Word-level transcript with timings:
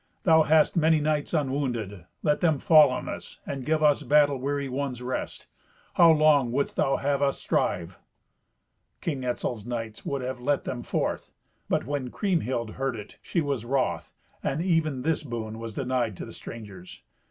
Thou 0.23 0.41
hast 0.41 0.75
many 0.75 0.99
knights 0.99 1.31
unwounded; 1.31 2.05
let 2.23 2.41
them 2.41 2.57
fall 2.57 2.89
on 2.89 3.07
us, 3.07 3.39
and 3.45 3.63
give 3.63 3.83
us 3.83 4.01
battle 4.01 4.37
weary 4.39 4.67
ones 4.67 4.99
rest. 4.99 5.45
How 5.93 6.09
long 6.11 6.51
wouldst 6.51 6.75
thou 6.75 6.95
have 6.97 7.21
us 7.21 7.37
strive?" 7.37 7.99
King 8.99 9.23
Etzel's 9.23 9.63
knights 9.63 10.03
would 10.03 10.23
have 10.23 10.41
let 10.41 10.63
them 10.63 10.81
forth, 10.81 11.31
but 11.69 11.85
when 11.85 12.09
Kriemhild 12.09 12.71
heard 12.77 12.95
it, 12.95 13.17
she 13.21 13.41
was 13.41 13.63
wroth, 13.63 14.11
and 14.41 14.59
even 14.63 15.03
this 15.03 15.21
boon 15.23 15.59
was 15.59 15.71
denied 15.71 16.17
to 16.17 16.25
the 16.25 16.33
strangers. 16.33 17.03